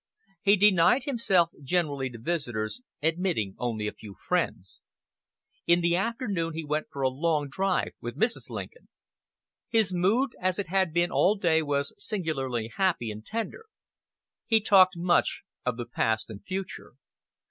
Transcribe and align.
He 0.41 0.55
denied 0.55 1.03
himself 1.03 1.51
generally 1.61 2.09
to 2.09 2.17
visitors, 2.17 2.81
admitting 3.03 3.53
only 3.59 3.87
a 3.87 3.93
few 3.93 4.15
friends. 4.27 4.81
In 5.67 5.81
the 5.81 5.95
afternoon 5.95 6.53
he 6.55 6.65
went 6.65 6.87
for 6.91 7.03
a 7.03 7.07
long 7.07 7.49
drive 7.49 7.91
with 8.01 8.17
Mrs. 8.17 8.49
Lincoln. 8.49 8.87
His 9.69 9.93
mood, 9.93 10.31
as 10.41 10.57
it 10.57 10.69
had 10.69 10.91
been 10.91 11.11
all 11.11 11.35
day, 11.35 11.61
was 11.61 11.93
singularly 12.03 12.71
happy 12.75 13.11
and 13.11 13.23
tender. 13.23 13.65
He 14.47 14.59
talked 14.59 14.97
much 14.97 15.43
of 15.67 15.77
the 15.77 15.85
past 15.85 16.31
and 16.31 16.43
future. 16.43 16.93